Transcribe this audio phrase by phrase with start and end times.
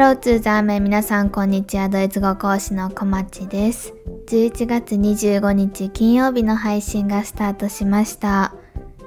[0.00, 1.90] ローツーザーメン皆さんこんにちは。
[1.90, 3.92] ドイツ語講師の小町です。
[4.28, 8.54] 11月25日金曜日の配信がスタートしました。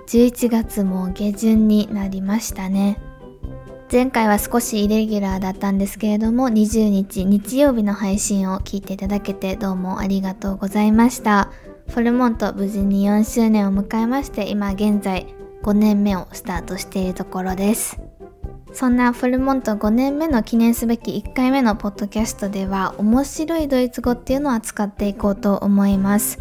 [0.06, 3.02] 11月も下旬になりましたね。
[3.92, 11.50] 前回は少しイレギュラーだったんですけれども20日日曜日の配信を聞いていただけてどうもありがとうございました。
[11.88, 15.26] フォルモント無事に4周年を迎えまして今現在
[15.64, 18.00] 5年目をスタートしているところです。
[18.74, 26.40] そんなフォルモント5年目の記念すべき1回目のポッドキャストでは面白いドイツ語っていうのを扱っていこうと思います。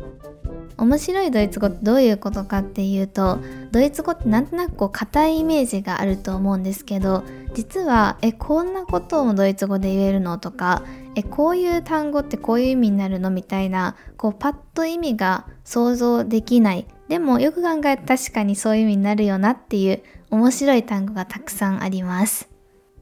[0.79, 3.39] 面白いドイツ語ってどういうことかっていうと
[3.71, 7.23] ドイツ語ってなんとなくこう硬いイメージがあると思うんですけど
[7.55, 10.83] 実はえこんなことをドイツ語で言えるのとか
[11.15, 22.49] えこういう単語ってこういう意味になるのみたいなこうパッと意味が想像できないでもよく考えて確かにそういう意味になるよなっていう面白い単語がたくさんあります。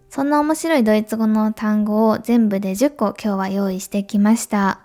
[0.09, 4.81] そんな面白いドイツ語の単語を全部で10個今日は用意してきました。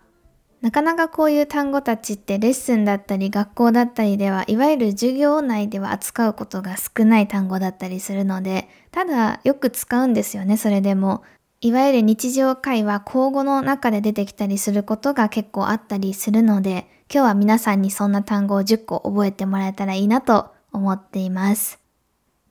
[0.62, 11.24] なかなかこういう単語たちってレッスンだったり学校だったりではいわゆる授業内では扱うことが少ない単語だったりするのでただよく使うんですよねそれでも。
[11.62, 21.80] いわゆる日常会話口語の中で出てきたりすることが結構あったりするので今日は皆さんにそんな単語を10個覚えてもらえたらいいなと思っています。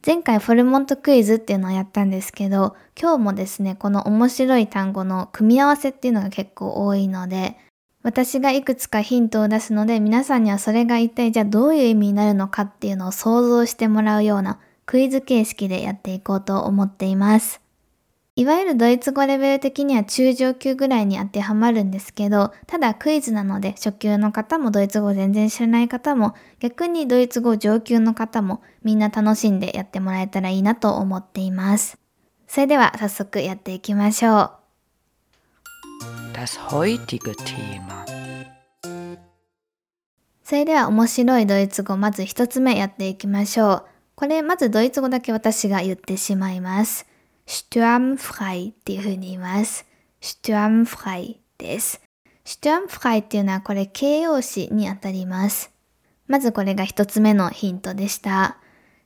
[0.06, 7.56] 前回フォルモントクイズっていうのをやったんですけど、今日もですね、この面白い単語の組み合わせっていうのが結構多いので、
[8.02, 17.63] 私がいくつかヒントを出すので、皆さんにはそれが一体じゃあどういう意味になるのかっていうのを想像してもらうようなクイズ形式でやっていこうと思っています。
[18.36, 31.96] いわゆるドイツ語レベル的には中上級ぐらいに当てはまるんですけど、ただクイズなので初級の方もドイツ語全然知らない方も、逆にドイツ語上級の方もみんな楽しんでやってもらえたらいいなと思っています。
[32.48, 34.50] それでは早速やっていきましょう。
[40.42, 43.84] それでは面白いドイツ語まず一つ目やっていきましょう。
[44.16, 47.06] これまずドイツ語だけ私が言ってしまいます。
[47.46, 49.86] Stürmfrei っていう風に言います。
[50.20, 52.00] stürmfrei です。
[52.44, 55.70] stürmfrei っていうのはこれ形容詞にあたります。
[56.26, 58.58] まずこれが一つ目のヒントでした。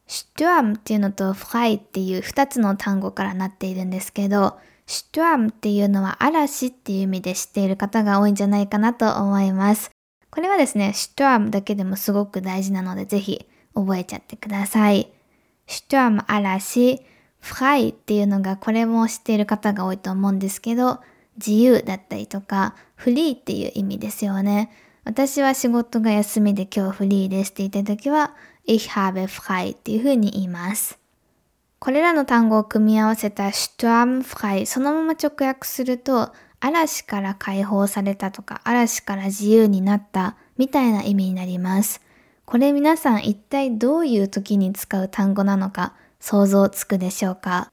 [0.07, 9.91] stürm っていうのと frei っていう二つの単語からなっているんですけど、stürm っていうのは嵐っていう意味で知っている方が多いんじゃないかなと思います。
[10.31, 15.13] これはですね、stürm だけでもすごく大事なのでぜひ覚えちゃってください。
[15.67, 17.03] stürm 嵐、
[17.41, 21.01] フライっていうのがこれも知っている方が多いと思うんですけど、
[21.37, 24.71] 自由だったりとか、フリーっていう意味ですよね。
[25.05, 28.35] 私は仕事が休みで今日フリーですって言った時は、
[28.67, 30.99] ich habe frei っていう風に言います。
[31.79, 42.01] これらの単語を組み合わせた Sturmfrei そのまま直訳すると嵐から解放されたとか嵐から自由になったみたいな意味になります。
[42.45, 47.71] これ皆さん一体どういう時に使う単語なのか想像つくでしょうか？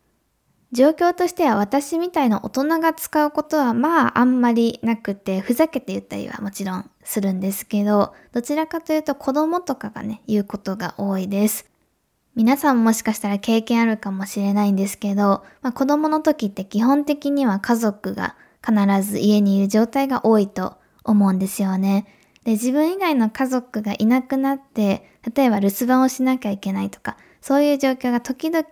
[0.71, 11.69] 状況としては私みたいな大人が使うことはまああんまりなくてふざけて言ったりはもちろんするんですけどどちらかというと子供とかがね言うことが多いです
[12.35, 18.35] 皆さんもしかしたら経験あるかもしれないんですけど、まあ、子供の時って基本的には家族が
[18.65, 22.07] 必ず家にいる状態が多いと思うんですよね。
[22.43, 28.65] で、自分以外の家族がいなくなって、例えば留守番をしなきゃいけないとか、そういう状況が時々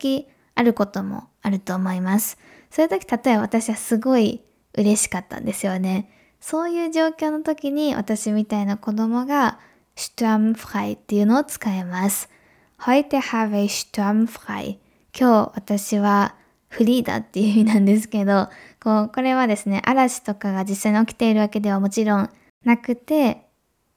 [0.56, 2.40] あることもあると思います。
[2.72, 4.42] そういう時、例えば私はすごい
[4.74, 6.10] 嬉しかったんですよね。
[6.40, 9.60] そういう状況の時に私みたいな子供が
[9.96, 12.32] Sturmfrei っていうのを使えます。
[12.80, 14.80] Heute habe ich Sturmfrei
[15.16, 16.34] 今日私は
[16.68, 18.50] フリーだっていう意味なんですけど、
[18.84, 22.30] こう、これはですね、嵐とかが実際に起きているわけではもちろん
[22.66, 23.46] なくて、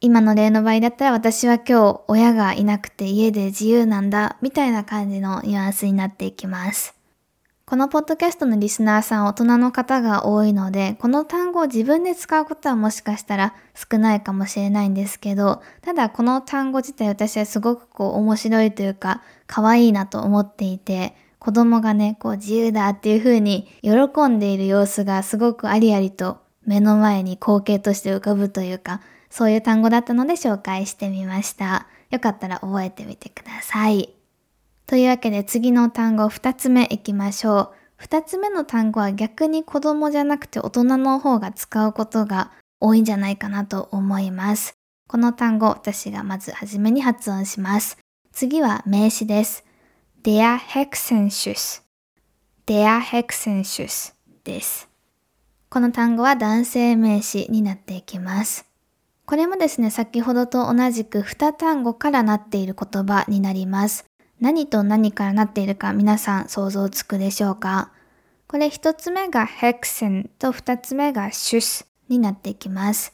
[0.01, 6.95] 今の例の場合だったら私は今日親がいなくて家で自由なんだみたいな感じのニュアンスになっていきます。
[7.65, 29.01] このポッドキャストのリスナーさん大人の方が多いので、この単語を自分で使うことはもしかしたら少ないかもしれないんですけど、ただこの単語自体私はすごくこう面白いというか可愛いなと思っていて、子供がね、こう自由だっていう風に喜んでいる様子がすごくありありと目の前に光景として浮かぶというか、
[29.37, 31.89] そういう単語だったので紹介してみました。
[32.09, 34.15] よかったら覚えてみてください。
[34.87, 38.03] というわけで次の単語2つ目いきましょう。
[38.03, 42.51] 2つ目の単語は逆に子供じゃなくて大人の方が使うことが
[42.81, 44.73] 多いんじゃないかなと思います。
[45.07, 47.99] この単語私がまずはじめに発音します。
[48.33, 49.67] 次は名詞です。
[50.23, 51.83] der Hexenschuss
[52.67, 54.89] der Hexensus です。
[55.69, 58.76] この単語は男性名詞になっていきます。
[59.27, 64.05] これもですね、先ほどと同じく二単語からなっている言葉になります。
[64.41, 67.91] 何と何からなっているか皆さん想像つくでしょうか？
[68.47, 73.13] これ一つ目がヘクセンと二つ目がシュスになっていきます。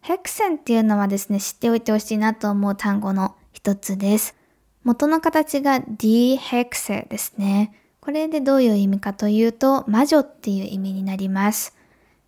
[0.00, 4.34] ヘクセンっていうのはですね、知っておいてほしいなと思う単語の一つです。
[4.82, 7.80] 元の形が D ヘクセですね。
[8.00, 11.76] これでどういう意味かというと、魔女っていう意味になります。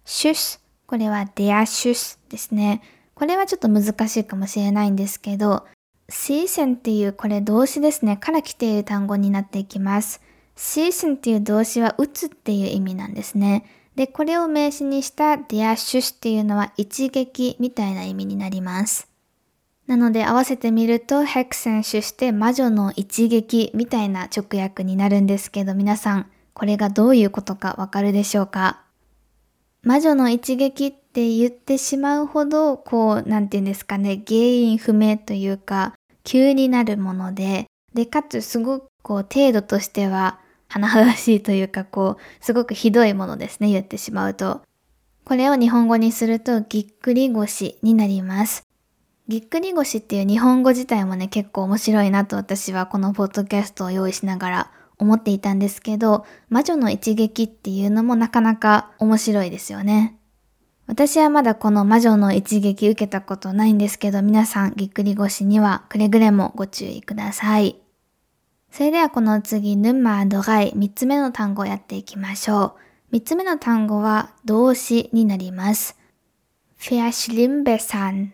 [0.04, 2.82] シュス、これはデアシュスですね。
[3.16, 5.66] これはちょっと難しいかもしれないんですけど、
[6.10, 10.20] シーセンっていうこれ動詞ですね、から来ている単語になっていきます。
[10.54, 13.64] シーセンっていう動詞は打つっていう意味なんですね。
[13.96, 19.08] で、これを名詞にしたデアシュっていうのは一撃みたいな意味になります。
[19.86, 28.82] なので合わせてみるとヘクセンシュして魔女の一撃みたいな直訳になるんですけど皆さんこれがどういうことかわかるでしょうか？
[29.86, 35.94] 魔女の一撃って言ってしまうほどこうなんて言うんですかね原因不明というか
[36.24, 44.62] 急になるものででかつすごくこう程度としては甚だしいというかこうすごくひどいものですね言ってしまうと。
[45.24, 48.64] これを日本語にするとぎっくり腰になります。
[49.28, 60.18] ぎっくり腰っていう日本語自体もね、結構面白いなと私はこのポッドキャストを用意しながら思っていたんですけど、魔女の一撃っていうのもなかなか面白いですよね。
[60.86, 67.80] 私はまだこの魔女の一撃受けたことないんですけど、皆さんぎっくり腰にはくれぐれもご注意ください。
[68.70, 72.76] それではこの次、ヌンマードガイ、三つ目の単語をやっていきましょ
[73.10, 73.12] う。
[73.12, 75.96] 三つ目の単語は動詞になります。
[76.76, 78.32] フェアシリンベさん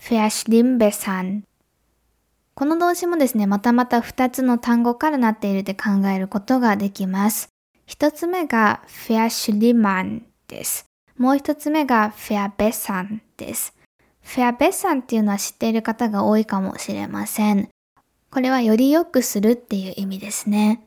[0.00, 1.42] verschlimmbessern
[2.54, 7.48] この動詞もですね、またまた2つの単語からなっているって考えることができます。
[7.88, 10.86] 1つ目が verschlimmern です。
[11.16, 13.74] もう1つ目が verbessern です。
[14.24, 17.68] verbessern っていうのは知っている方が多いかもしれません。
[18.30, 20.86] これはより良くするっていう意味ですね。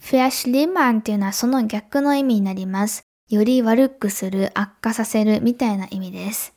[0.00, 3.02] verschlimmern っていうのはその逆の意味になります。
[3.28, 6.52] より悪くする、悪化させるみたいな意味です。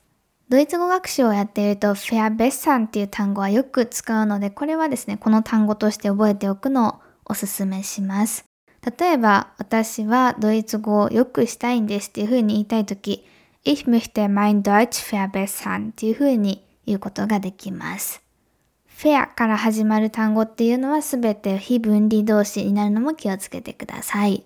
[0.53, 6.95] ドイツ語学習をやっていると、フェアベッサンっていう単語はよく使うので、これはですね、この単語として覚えておくのを
[7.25, 8.45] おすすめします。
[8.99, 13.25] 例えば、私はドイツ語を良くしたいんですっていうふうに言いたいとき、
[13.63, 18.21] Ich möchte mein Deutsch verbessern っていうふうに言うことができます。
[18.85, 24.43] フェアから始まる単語っていうのはすべて非分離動詞になるのも気をつけてください。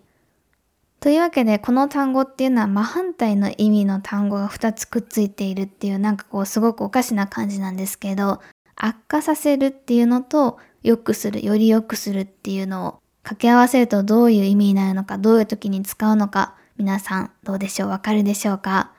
[1.00, 8.42] というわけで、この単語っていうのは真反対の意味の単語が2つくっついているっていうなんかこうすごくおかしな感じなんですけど、
[8.76, 18.92] 悪化させるっていうのと良くする、より良くするっていうのを掛け合わせるとどういう意味になるのか、どういう時に使うのか、皆さんどうでしょうわかるでしょうか？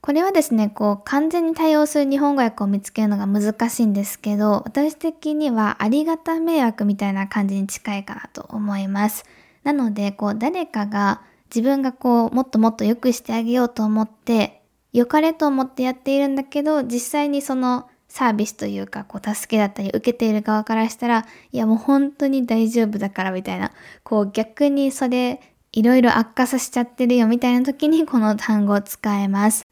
[0.00, 9.24] これはですね、こう完全に対応する日本語訳を見つけるのが難しいんですけど、私的にはありがた迷惑みたいな感じに近いかなと思います。
[9.64, 11.22] なので、こう、誰かが
[11.54, 14.62] 自分がこう、もっともっと良くしてあげようと思って、
[14.92, 23.72] 良かれと思ってやっているんだけど、実際にそのサービスというか、こう、助けだったり受けている側からしたら、いやもう本当に大丈夫だからみたいな、
[24.02, 25.40] こう、逆にそれ、
[25.72, 29.71] いろいろ悪化させちゃってるよみたいな時にこの単語を使えます。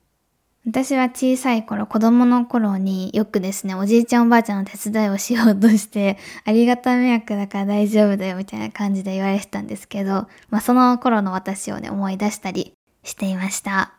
[0.67, 13.95] 私は小さい頃、子供の頃によくですね、おじいちゃんおばあちゃんの手伝いをしようとして、 ありがた迷惑だから大丈夫だよみたいな感じで言われてたんですけど、まあその頃の私をね、思い出したりしていました。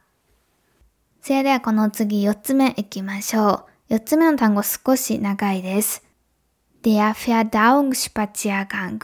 [1.22, 3.96] それではこの次4つ目いきましょう。
[3.96, 6.04] 4つ目の単語少し長いです。
[6.84, 9.00] Der Verdauungsspaziergang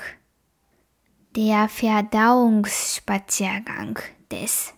[1.33, 3.95] Der Verdauungsspaziergang
[4.29, 4.76] です。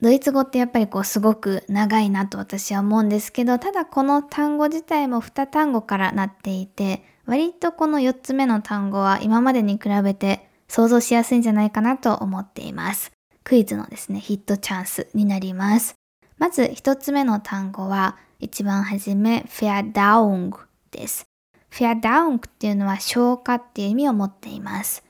[0.00, 13.10] ドイツ語ってやっぱりこうすごく長いなと私は思うんですけど、ただこの単語自体も2単語からなっていて、割とこの4つ目の単語は今までに比べて想像しやすいんじゃないかなと思っています。
[13.42, 15.96] クイズのですね、ヒットチャンスになります。
[16.38, 20.58] まず1つ目の単語は一番初め、フェアダウング
[20.92, 21.26] です。
[21.70, 25.02] フェアダウングっていうのは消化っていう意味を持っています。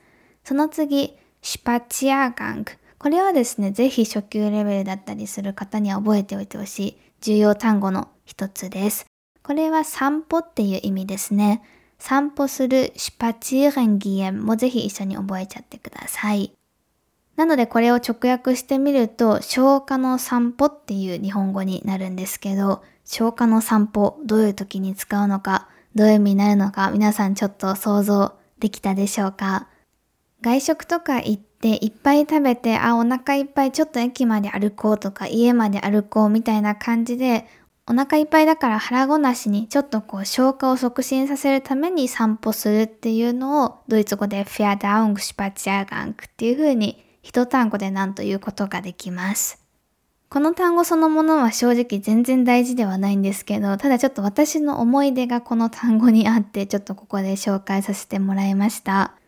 [0.43, 2.71] その次、シュパチアガング。
[2.99, 9.05] これはですね、ぜひ初級レベルだったりする方には覚えておいてほしい重要単語の一つです。
[9.41, 11.63] これは散歩っていう意味ですね。
[11.97, 16.53] 散歩するシュパチーレンギエンもぜひ一緒に覚えちゃってください。
[17.37, 29.69] なのでこれを直訳してみると、消化の散歩っていう日本語になるんですけど、消化の散歩、どういう時に使うのか、どういう意味になるのか、皆さんちょっと想像できたでしょうか？
[30.41, 37.45] 外食とか行っで、いっぱい食べて、あ、お腹いっぱいちょっと駅まで歩こうとか、家まで歩こうみたいな感じで、
[37.85, 49.65] お腹いっぱいだから腹ごなしにちょっとこう消化を促進させるために散歩するっていうのをドイツ語でフェアダウングシュパチアガンクっていう風に一単語で何ということができます。
[50.29, 59.18] この単語そのものは正直全然大事ではないんですけど、ただちょっと私の思い出がこの単語にあってちょっとここで紹介させてもらいました。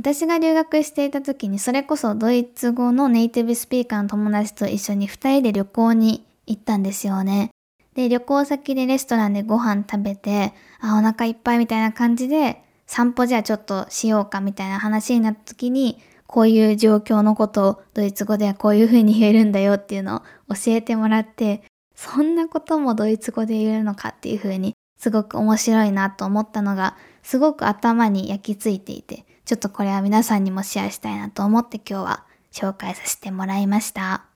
[0.00, 7.50] 私が留学していた時にそれこそドイツ語のネイティブスピーカーの友達と一緒に二人で旅行に行ったんですよね。
[7.94, 20.16] で、旅行先でレストランでご飯食べて、あ、お腹いっぱいみたいな感じで、散歩じゃあちょっとしようかみたいな話になった時に、こういう状況のことをドイツ語ではこういう風に言えるんだよっていうの
[20.48, 21.62] を教えてもらって、
[21.94, 34.26] そんなこともドイツ語で言えるのかっていう風にすごく面白いなと思ったのがすごく頭に焼き付いていて、ちょっとこれは皆さんにもシェアしたいなと思って今日は紹介させてもらいました。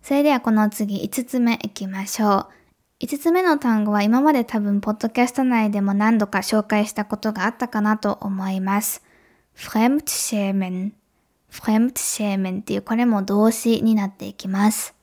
[0.00, 2.46] それではこの次5つ目いきましょ
[3.00, 3.04] う。
[3.04, 9.02] 5つ目の単語は今まで多分ポッドキャスト内でも何度か紹介したことがあったかなと思います。
[9.56, 10.92] fremdschämen。
[11.50, 14.94] fremdschämen っていうこれも動詞になっていきます。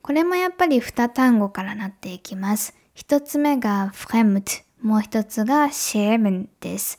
[0.00, 2.74] これもやっぱり2単語からなっていきます。
[2.96, 6.98] 1つ目が fremd、もう1つが schämen です。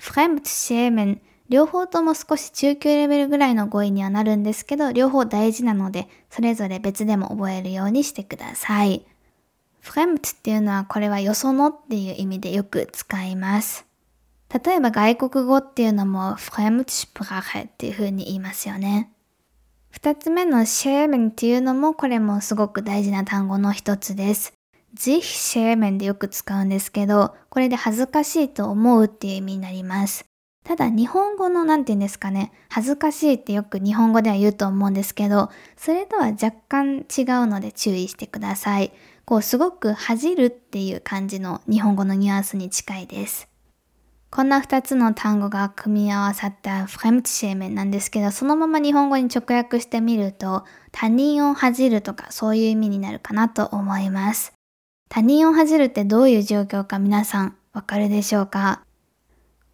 [0.00, 9.04] Fremdschämen 両方とも少し中級レベルぐらいの語彙にはなるんですけど、両方大事なので、それぞれ別でも覚えるようにしてください。
[9.82, 13.84] fremd っていうのはこれはよそのっていう意味でよく使います。
[14.64, 19.10] 例えば外国語っていうのも Fremdsprache っていう風に言いますよね。
[19.90, 24.59] 二つ目の schämen っていうのもこれもすごく大事な単語の一つです。
[24.96, 30.24] Sich schämen でよく使うんですけど、これで恥ずかしいと思うっていう意味になります。
[30.64, 38.92] ただ日本語の何て言うんですかね、恥ずかしいってよく日本語では言うと思うんですけど、それとは若干違うので注意してください。
[39.24, 43.48] こうすごく恥じるっていう感じの日本語のニュアンスに近いです。
[44.30, 54.52] こんな二つの単語が組み合わさったフレムチシェーメンなんですけど、そのまま日本語に直訳してみると、他人を恥じるとかそういう意味になるかなと思います。
[55.12, 58.84] 他人を恥じるってどういう状況か皆さんわかるでしょうか？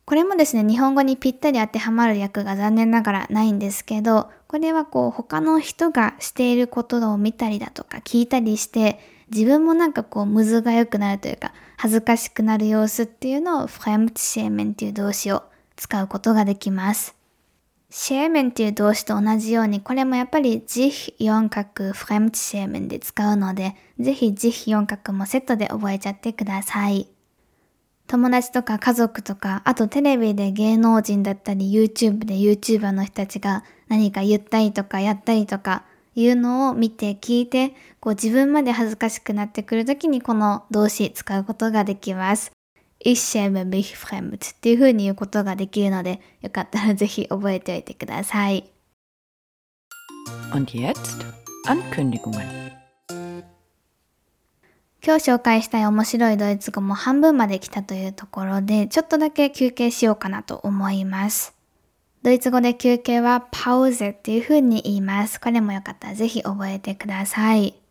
[0.06, 8.98] これもですね、日本語にぴったり当てはまる訳が残念ながらないんですけど、これはこう他の人がしていることを見たりだとか聞いたりして、
[9.30, 15.42] 自分もなんかこうむずが良くなるというか、恥ずかしくなる様子っていうのをフレムチシェーメンっていう動詞を
[15.74, 17.15] 使うことができます。
[17.88, 27.08] シェーメンっていう動詞と同じように、これもやっぱりジヒ4角フレムチシェーメンで使うので、ぜひジヒ4角もセットで覚えちゃってください。
[28.08, 42.55] 友達とか家族とか、あとテレビで芸能人だったり YouTube で YouTuber の人たちが何か言ったりとかやったりとかいうのを見て聞いて、こう自分まで恥ずかしくなってくるときにこの動詞使うことができます。
[43.08, 48.68] Ich schäme mich fremd っていう風に言うことができるので、よかったらぜひ覚えておいてください。
[50.52, 51.24] Und jetzt
[51.68, 52.72] Ankündigungen.
[55.04, 61.54] 今日紹介したい面白いドイツ語も半分まで来たというところで、ちょっとだけ休憩しようかなと思います。
[62.24, 65.40] ドイツ語で休憩はパウゼっていう風に言います。
[65.40, 67.85] これもよかったらぜひ覚えてください。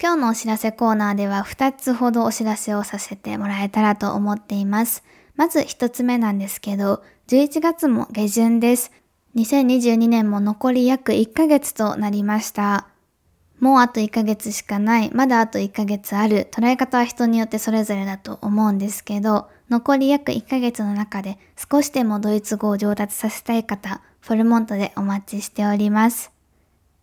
[0.00, 5.02] 今日のお知らせコーナーでは2つほどお知らせをさせてもらえたらと思っています。
[5.34, 8.92] まず1つ目なんですけど、11月も下旬です。
[9.34, 12.86] 2022年も残り約1ヶ月となりました。
[13.58, 26.37] もうあと1ヶ月しかない、まだあと1ヶ月ある、捉え方は人によってそれぞれだと思うんですけど、残り約1ヶ月の中で少しでもドイツ語を上達させたい方、フォルモントでお待ちしております。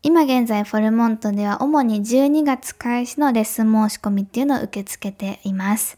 [0.06, 5.98] 今現在フォルモントでは主に12月開始のレッスン申し込みっていうのを受け付けています。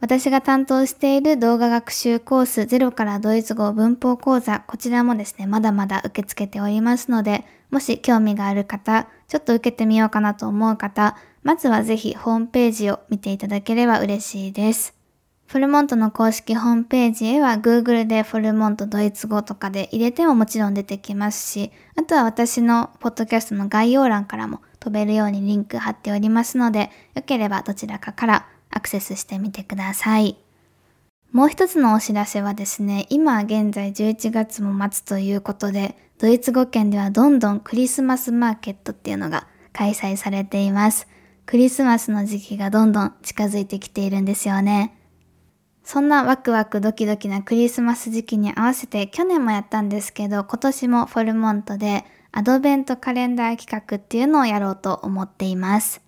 [0.00, 14.97] 私が担当している動画学習コースゼロからドイツ語文法講座、こちらもですね、まだまだ受け付けておりますので、もし興味がある方、ちょっと受けてみようかなと思う方、まずはぜひホームページを見ていただければ嬉しいです。
[15.48, 30.36] フォルモントの公式ホームページへは Google でフォルモントドイツ語とかで入れてももちろん出てきますし、あとは私のポッドキャストの概要欄からも飛べるようにリンク貼っておりますので、よければどちらかからアクセスしてみてください。
[31.32, 41.08] もう一つのお知らせはですね、今現在11月も待つということで、ドイツ語圏ではどんどんクリスマスマーケットっていうのが開催されています。
[41.46, 44.97] クリスマスの時期がどんどん近づいてきているんですよね。
[45.90, 56.02] そんなワクワクドキドキなクリスマス時期に合わせて去年もやったんですけど、今年もフォルモントでアドベントカレンダー企画っていうのをやろうと思っています。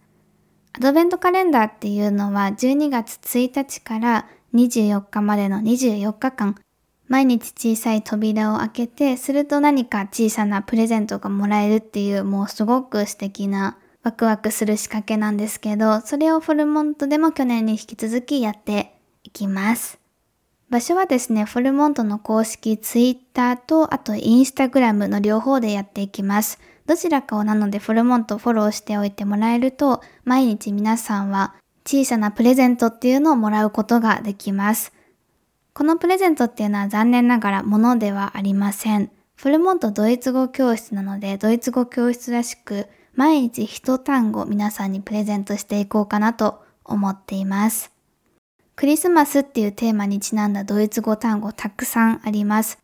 [0.75, 6.57] アドベントカレンダーっていうのは12月1日から24日までの24日間、
[7.09, 19.99] 毎日小さい扉を開けて、すると何か小さなプレゼントがもらえるっていうもうすごく素敵なワクワクする仕掛けなんですけど、それをフォルモントでも去年に引き続きやっていきます。
[20.71, 26.61] 場所はですね、フォルモントの公式ツイッターと、あとインスタグラムの両方でやっていきます。
[26.87, 34.93] どちらかをなのでフォルモントフォローしておいてもらえると、毎日皆さんは小さなプレゼントっていうのをもらうことができます。
[35.73, 39.11] このプレゼントっていうのは残念ながら物ではありません。
[39.35, 47.91] フォルモントドイツ語教室なので、ドイツ語教室らしく、毎日一単語皆さんにプレゼントしていこうかなと思っています。
[48.81, 52.79] クリスマスっていうテーマにちなんだドイツ語単語たくさんあります。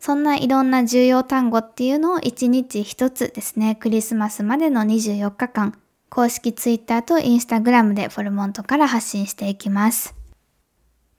[0.00, 10.16] そんないろんな重要単語っていうのを1日1つですね、クリスマスまでの24日間、公式 Twitter と Instagram でフォルモントから発信していきます。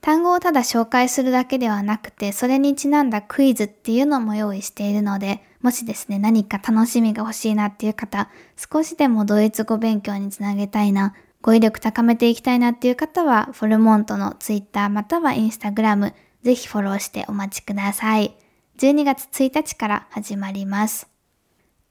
[0.01, 18.37] 単語をただ紹介するだけではなくて、それにちなんだクイズっていうのも用意しているので、もしですね、何か楽しみが欲しいなっていう方、少しでもドイツ語勉強につなげたいな、語彙力高めていきたいなっていう方は、フォルモントの Twitter または Instagram、ぜひフォローしてお待ちください。
[18.79, 21.09] 12月1日から始まります。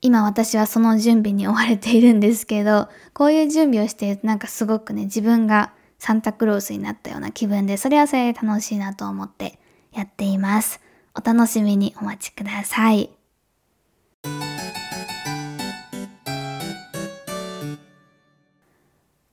[0.01, 9.59] 今私はその準備に追われているんですけど、こういう準備をしているとなんかすごくね、自分がサンタクロースになったような気分で、それはそれで楽しいなと思って
[9.93, 10.81] やっています。
[11.15, 13.11] お楽しみにお待ちください。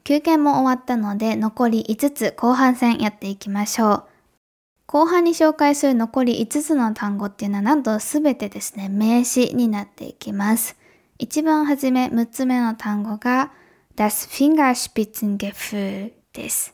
[0.10, 4.04] 休憩も終わったので残り5つ後半戦やっていきましょう。
[4.88, 10.76] 後半に紹介する残り5つの単語っていうのはなんとすべてですね、名詞になっていきます。
[11.20, 13.52] 一番初め6つ目の単語が
[13.96, 16.74] Das Fingerspitzengefühl です。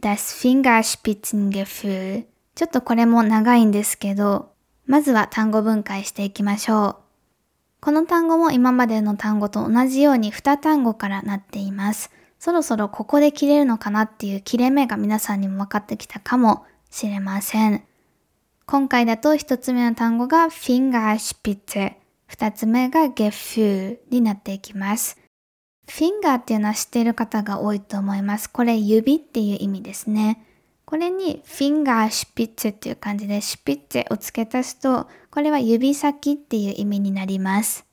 [0.00, 4.52] Das Fingerspitzengefühl ちょっとこれも長いんですけど、
[4.86, 6.96] まずは単語分解していきましょう。
[7.80, 12.12] この単語も今までの単語と同じように2単語からなっています。
[12.40, 17.84] そろそろここで切れるのかなっていう切れ目が皆さんにも分かってきたかもしれません。
[18.64, 25.18] 今回だと一つ目の単語が Fingerspitze、二つ目が Gefühl になっていきます。
[25.86, 28.48] Finger っていうのは知っている方が多いと思います。
[28.48, 30.42] これ指っていう意味ですね。
[30.86, 37.89] これに Fingerspitze っていう感じで Spitze を付け足すと、これは指先っていう意味になります。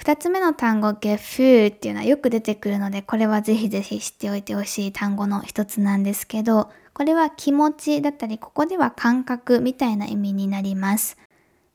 [0.00, 11.18] 二つ目の単語、ゲフーっていうのはよく出てくるので、これはぜひぜひ知っておいてほしい単語の一つなんですけど、これは気持ちだったり、ここでは感覚みたいな意味になります。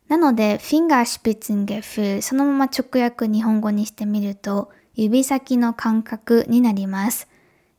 [0.07, 7.27] なので、フィンガーシュピッツンゲフそのまま直訳日本語にしてみると、指先の感覚になります。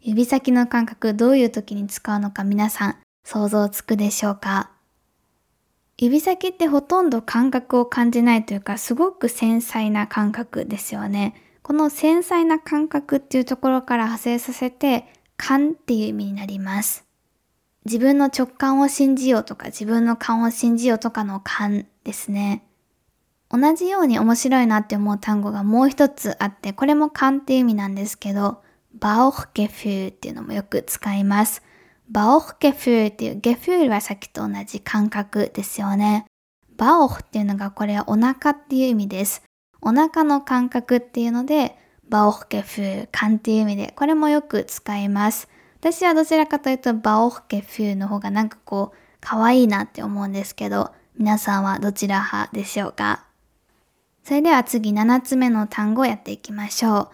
[0.01, 4.76] 指先の感覚、どういう時に使うのか皆さん想像つくでしょうか？
[5.99, 11.35] 指先ってほとんど感覚を感じないというか、すごく繊細な感覚ですよね。
[11.63, 15.07] この繊細な感覚っていうところから派生させて、
[15.39, 17.05] 感っていう意味になります。
[17.87, 22.63] 自分の直感を信じようとか、自分の感を信じようとかの感ですね。
[23.49, 31.63] 同じように面白いなって思う単語がもう一つあって、これも感っていう意味なんですけど、バオフゲフューっていうのもよく使います。
[32.09, 36.27] バオフゲフーっていう、ゲフールはさっきと同じ感覚ですよね。
[36.77, 39.43] バオフっていうのがこれはお腹っていう意味です。
[39.81, 41.77] お腹の感覚っていうので、
[42.09, 45.49] バオフゲフー、感っていう意味で、これもよく使います。
[45.81, 53.25] 私はどちらかというと、バオフゲフーの方がなんかこう、可愛いなって思うんですけど、皆さんはどちら派でしょうか？
[54.23, 57.11] それでは次7つ目の単語をやっていきましょ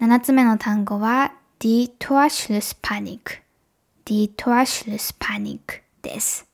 [0.00, 0.04] う。
[0.04, 3.40] 7つ目の単語は Die Torschlusspanik。
[4.10, 6.48] Die Torschlusspanik です。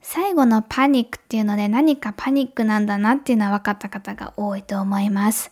[0.00, 5.50] 最後のパニックっていうので何かパニックなんだなっていうのは分かった方が多いと思います。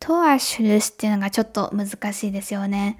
[0.00, 2.98] トアシュルスっていうのがちょっと難しいですよね。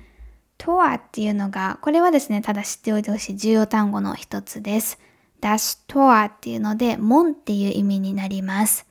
[0.59, 4.99] トアっていうのが、これはですね、ただ知っておいてほしい重要単語の一つです。
[5.41, 8.87] ダッシュトアっていうので、門っていう意味になります。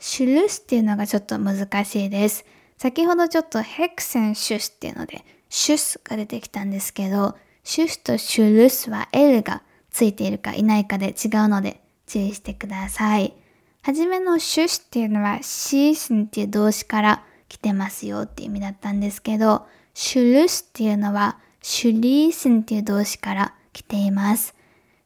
[0.00, 2.44] シュルスっていうのがちょっと難しいです。
[2.76, 7.34] 先ほどちょっとヘクセンシュスっていうので、シュスが出てきたんですけど、
[7.68, 13.34] シュスとシュルスは L がついているかいないかで違うので注意してください。
[13.82, 24.54] はじめのシュスっていうのはシースンっていう動詞から来てますよっていう意味だったんですけど、シュルスっていうのはシュリースンっていう動詞から来来ています。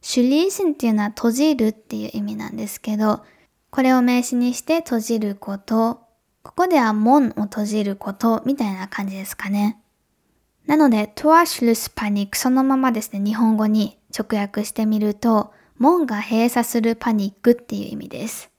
[0.01, 3.23] シュリーシンっていうのは閉じるっていう意味なんですけど、
[3.69, 6.01] これを名詞にして閉じること、
[6.41, 9.77] ここでは門を閉じることみたいな感じですかね。
[10.65, 18.49] なので、トワシュルスパニックそのままですね、日本語に直訳してみると、門が閉鎖するパニックっていう意味です。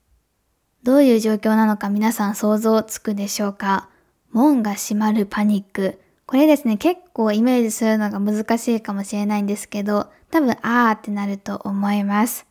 [0.82, 3.88] どういう状況なのか皆さん想像つくでしょうか？
[4.32, 5.98] 門が閉まるパニック。
[6.26, 12.46] これですね、結構イメージするのが難しいかもしれないんですけど、多分あーってなると思います。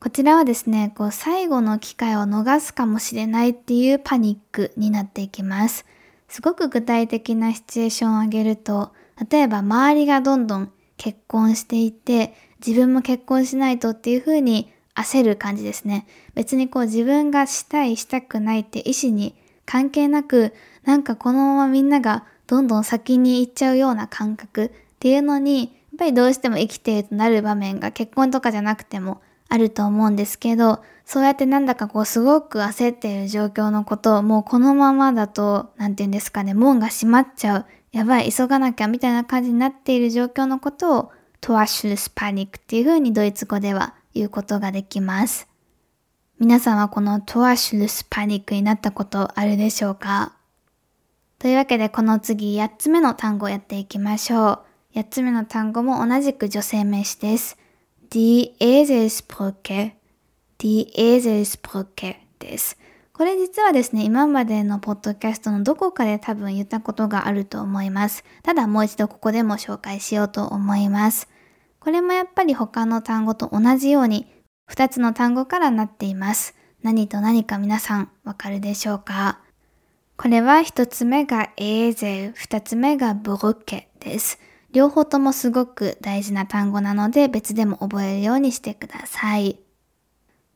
[0.00, 5.84] こちらはですね、こう最後の機会を逃すかもしれないっていうパニックになっていきます。
[6.32, 8.94] すごく具体的なシチュエーションを挙げると、
[9.30, 12.34] 例えば周りがどんどん結婚していて、
[12.66, 16.06] 自分も結婚しないとっていう風に焦る感じですね。
[16.34, 19.34] 別にこう自分がしたいしたくないって意思に
[19.66, 37.66] 関係なく、なんかこのままみんながどんどん先に行っちゃうような感覚っていうのに、やっぱりどうしても生きているとなる場面が結婚とかじゃなくてもあると思うんですけど、そうやってなんだかこうすごく焦っている状況のことをもうこのままだと、なんて言うんですかね、門が閉まっちゃう。
[37.90, 45.48] やばい、急がなきゃみたいな感じになっている状況のことをトワシュルスパニックっていう風にドイツ語では言うことができます。
[46.38, 50.32] 皆さんはこのトワシュルスパニックになったことあるでしょうか？
[51.38, 54.62] というわけでこの次8つ目の単語をやっていきましょ
[54.94, 54.98] う。
[54.98, 57.58] 8つ目の単語も同じく女性名詞です。
[58.10, 59.92] die Eselsbrücke
[60.62, 62.78] die Eselsbrücke です。
[63.12, 68.22] これ実はですね、今までのポッドキャストのどこかで多分言ったことがあると思います。
[68.44, 71.28] ただもう一度ここでも紹介しようと思います。
[71.80, 74.26] これもやっぱり他の単語と同じように
[74.70, 76.54] 2つの単語からなっています。
[76.80, 79.40] 何と何か皆さんわかるでしょうか？
[80.16, 84.38] これは1つ目がエーゼル、2つ目がブルッケです。
[84.70, 89.58] 両方ともすごく大事な単語なので別でも覚えるようにしてください。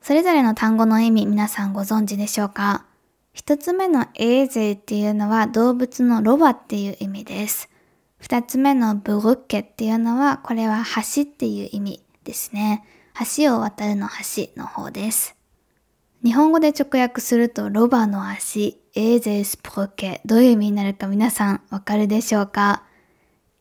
[0.07, 2.87] それぞれの単語の意味皆さんご存知でしょうか？
[3.33, 7.69] 一つ目のエーゼルっていうのは動物のロバっていう意味です。
[8.19, 12.85] 二つ目のブルッケっていうのは、これは橋っていう意味ですね。
[13.37, 15.35] 橋を渡るの橋の方です。
[16.23, 22.85] 日本語で直訳すると、ロバの足、エーゼスプロケ、どういう意味になるか皆さんわかるでしょうか？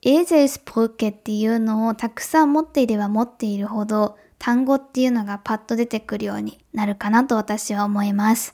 [0.04, 8.54] エーゼスプロケっていうのをたくさん持っていれば持っているほど、単語っていうのがパッと出てくるようになるかなと私は思います。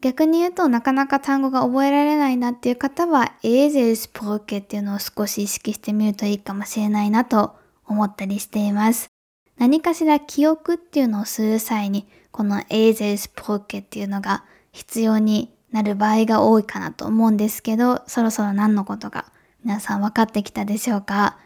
[0.00, 7.54] 逆に言うとなかなか単語が覚えられないなっていう方は、エーゼルスプロケっていうのを少し意識してみるといいかもしれないなと
[7.86, 9.08] 思ったりしています。
[9.56, 14.42] 何かしら記憶っていうのをする際に、このエーゼルスプロケっていうのが
[14.72, 19.30] 必要になる場合が多いかなと思うんですけど、そろそろ何のことか
[19.62, 21.38] 皆さん分かってきたでしょうか？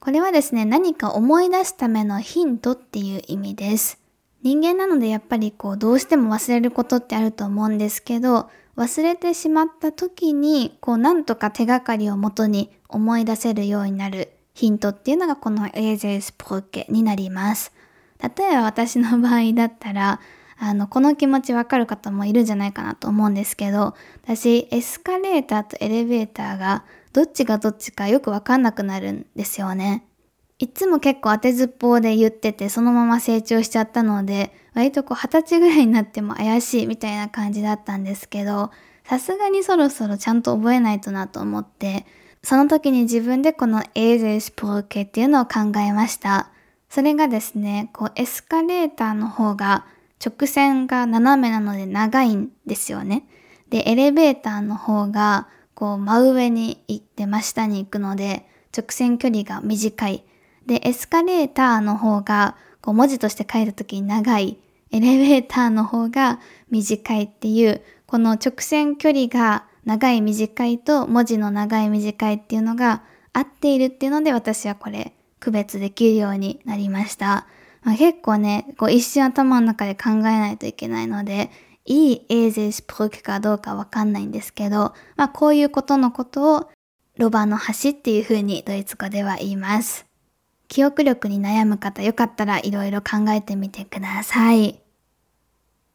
[0.00, 4.00] これはですね、何か思い出すためのヒントっていう意味です。
[4.42, 17.72] 人間なのでやっぱりこうどうしても忘れることってあると思うんですけど忘れてしまった時にこうなんとか手がかりをもとに思い出せるようになるヒントっていうのがこのエーゼルスプロケになります。
[18.18, 20.20] 例えば私の場合だったら
[20.62, 30.04] あの、この気持ちわかる方もいるんじゃないかなと思うんですけど、私、エスカレーターとエレベーターがどっちがどっちかよくわかんなくなるんですよね。
[30.58, 38.70] いつも結構当てずっぽうで言ってて、そのまま成長しちゃったので、割とこう二十歳ぐらいになっても怪しいみたいな感じだったんですけど、
[39.04, 42.06] さすがにそろそろちゃんと覚えないとなと思って、
[42.42, 46.50] その時に自分でこのエーゼルスプロケっていうのを考えました。
[46.90, 49.86] それがですね、こうエスカレーターの方が
[50.24, 53.24] 直線が斜めなので長いんですよね。
[53.70, 55.48] で、エレベーターの方が
[55.80, 60.24] こう真上に行って真下に行くので直線距離が短い。
[60.66, 64.58] で、エスカレーターの方が、こう文字として書いた時に長い、
[64.92, 66.38] エレベーターの方が
[66.70, 77.46] 短いっていう、この直線距離が長い短いと文字の長い短いっていうのが合っているっていうので私はこれ区別できるようになりました。
[77.82, 81.50] まあ、結構ね、こう一瞬頭の中で考えないといけないので、
[81.84, 86.70] いいエーゼスプロケかどうかわかんないんですけど、まあこういうことのことを
[87.16, 90.06] ロバの橋っていう風にドイツ語では言います。
[90.68, 94.80] 記憶力に悩む方よかったらいろいろ考えてみてください。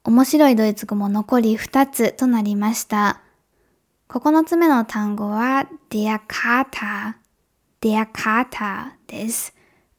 [0.03, 3.21] 面白いドイツ語も残り2つとなりました。
[4.09, 7.15] 9つ目の単語は der Kater
[7.81, 9.53] der Kater です。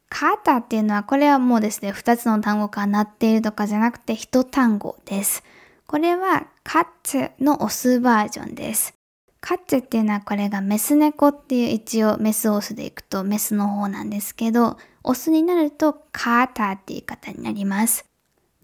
[0.09, 5.43] カーターっていうのはこれはもうですね、2つの単語からなっているとかじゃなくて1単語です。
[5.87, 8.95] これはカッツのオスバージョンです。
[9.41, 18.05] カッチェっていうのはこれがメス猫っていう一応メスオスでいくとメスの方なんですけど、オスになるとカーターっていう言い方になります。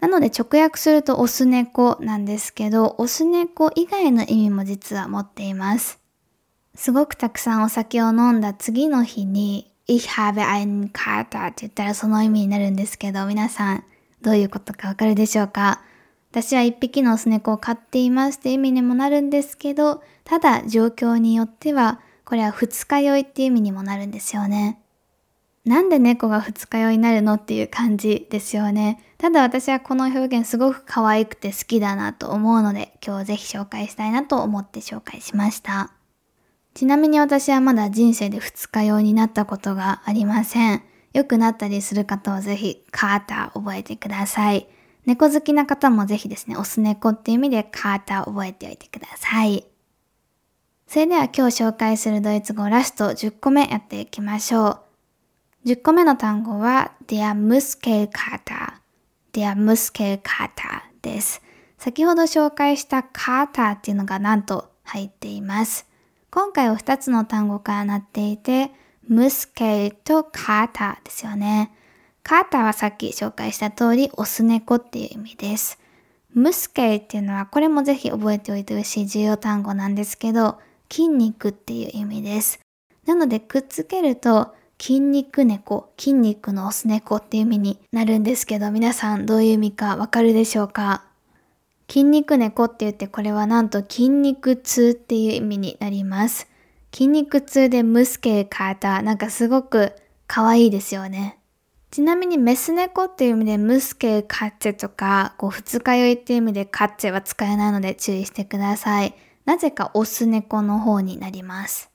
[0.01, 5.99] なので直訳するとオス猫なんですけど、オス猫以外の意味も実は持っています。
[6.75, 13.85] すごくたくさんお酒を飲んだ次の日に、Ich habe einen Kater って言ったらその意味になるんですけど、皆さん
[14.21, 15.81] どういうことかわかるでしょうか？
[16.33, 24.81] 私は一匹のオス猫を飼っていますって意味にもなるんですけど、ただ状況によっては、これは二日酔いっていう意味にもなるんですよね。
[25.63, 28.99] なんで猫が二日酔いになるのっていう感じですよね。
[29.19, 35.91] ただ私はこの表現すごく可愛くて好きだなと思うので、今日ぜひ紹介したいなと思って紹介しました。
[36.73, 40.81] ちなみに私はまだ人生で二日酔いになったことがありません。
[41.13, 44.67] 良くなったりする方はぜひカーター覚えてください。
[45.05, 49.65] 猫好きな方もぜひですね、オス猫っていう意味でカーター覚えておいてください。
[50.87, 54.79] それでは今日紹介するドイツ語ラスト10個目やっていきましょう。
[55.65, 58.83] 10個目の単語は der Muskelkater
[59.33, 61.41] der Muskelkater です。
[61.77, 65.87] 先ほど紹介したカーターっていうのがなんと入っています。
[66.31, 68.71] 今回は2つの単語からなっていて、
[69.07, 71.71] ムスケルとカーターですよね。
[72.23, 75.77] カーターはさっき紹介した通り、オス猫っていう意味です。
[76.33, 80.57] ムスケっていうのは、これもぜひ覚えておいてほしい重要単語なんですけど、
[80.89, 82.59] 筋肉っていう意味です。
[83.05, 91.03] なので、くっつけると、筋肉猫、筋肉のオス猫っていう意味になるんですけど、皆さんどういう意味かわかるでしょうか？
[91.89, 96.47] 筋肉猫って言ってこれはなんと筋肉痛っていう意味になります。
[96.93, 99.93] 筋肉痛でムスケルカータ、なんかすごく
[100.25, 101.37] 可愛いですよね。
[101.93, 109.13] ちなみにメス猫っていう意味でムスケカッチェとか、こう二日酔いっていう意味でカッチェは使えないので注意してください。
[109.45, 111.91] なぜかオス猫の方になります。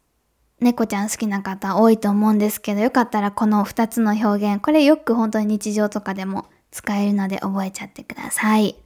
[0.60, 8.76] 猫ちゃん好きな方多いと思うんですけど、よかったらこの二つの表現、これよく本当に日常とかでも使えるので覚えちゃってください。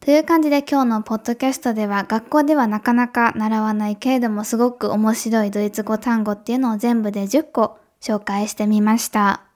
[0.00, 9.53] という感じで今日のポッドキャストでは学校ではなかなか習わないけれどもすごく面白いドイツ語単語っていうのを全部で10個紹介してみました。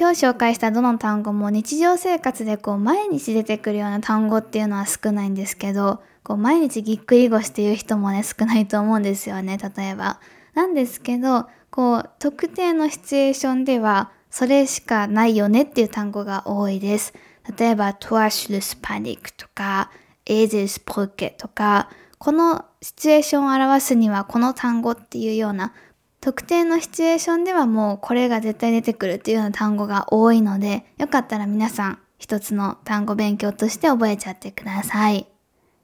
[0.00, 10.20] 今日紹介したどの単語も日常生活でこう毎日出てくるような単語っていうのは少ないんですけど、こう毎日ぎっくり腰っていう人もね少ないと思うんですよね、例えば。
[10.54, 17.12] なんですけど、こう特定のシチュエーションではそれしかないよねっていう単語が多いです。
[17.58, 19.90] 例えば、トワシュルスパニックとか、
[20.26, 25.72] エーゼスプロケとか、このシチュエーションを表すにはこの単語っていうような
[26.20, 35.26] 特定のシチュエーションではもうこれが絶対出てくるっていうような単語が多いので、よかったら皆さん一つの単語勉強として覚えちゃってください。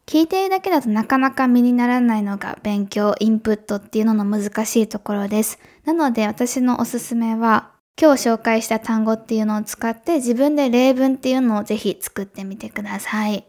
[0.06, 5.58] 聞いているだけだとなかなか身にならないのが勉強、インプットっていうのの難しいところです。
[5.84, 7.70] なので私のおすすめは、
[8.00, 13.46] 今日紹介した単語っていうのを使って自分で例文っていうのをぜひ作ってみてください。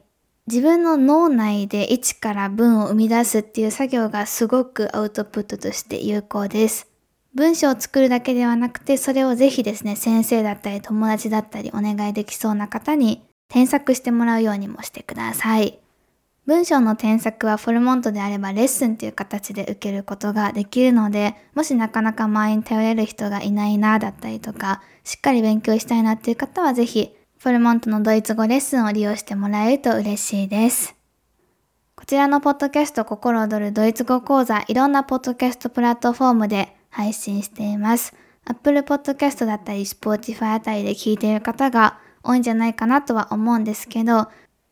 [0.48, 6.88] 自分の脳内で一から文を生み出すっていう作業がすごくアウトプットとして有効です。
[7.34, 15.80] 文章を作るだけではなくて、それをぜひですね、先生だったり友達だったりお願いできそうな方に添削してもらうようにもしてください。
[16.46, 30.96] 文章の添削はフォルモントであればレッスンという形で受けることができるので、もしなかなか周りに頼れる人がいないなだったりとか、しっかり勉強したいなっていう方はぜひフルモントのドイツ語レッスンを利用してもらえると嬉しいです。
[31.96, 38.16] こちらのポッドキャスト心躍るドイツ語講座いろんなポッドキャストプラットフォームで配信しています。
[38.46, 44.28] Apple Podcast だったり Spotify あたりで聞いている方が多いんじゃないかなとは思うんですけど、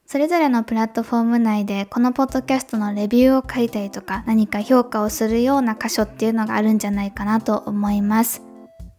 [0.08, 8.42] それぞれのプラットフォーム内でこのポッドキャストのレビューを書いたりとか何か評価をするような箇所っていうのがあるんじゃないかなと思います。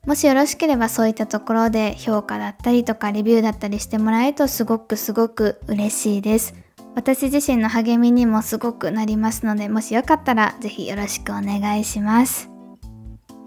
[0.07, 6.55] もしよろしければそういったところで評価だったりとかレビューだったりしてもらえるとすごくすごく嬉しいです。
[6.95, 12.51] 私自身の励みにもすごくなりますので、もしよかったらぜひよろしくお願いします。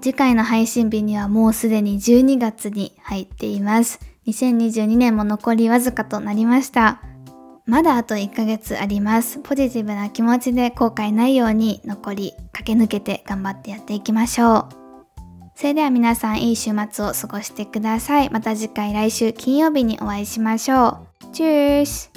[0.01, 3.99] 次回の配信日にはもうすでに12月に入っています。
[4.27, 7.01] 2022年も残りわずかとなりました。
[7.65, 9.39] まだあと1ヶ月あります。
[9.39, 14.86] ポジティブな気持ちで後悔ないように残り駆け抜けて頑張ってやっていきましょう。
[15.57, 18.29] それでは皆さんいい週末を過ごしてください。
[18.29, 21.33] また次回来週金曜日にお会いしましょう。
[21.33, 22.16] チュース